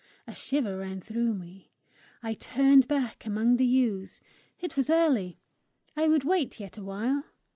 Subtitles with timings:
[0.25, 1.69] A shiver ran through me;
[2.23, 4.19] I turned back among the yews.
[4.59, 5.37] It was early;
[5.95, 7.25] I would wait yet a while!